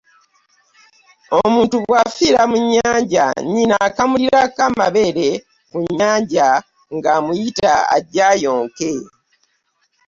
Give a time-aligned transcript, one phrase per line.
[1.41, 5.29] Omuntu bwafiira mu nnyanja nnyina akamulirako amabeere
[5.69, 6.47] ku nnyanja
[6.95, 8.91] nga amuyiya ajje ayonke.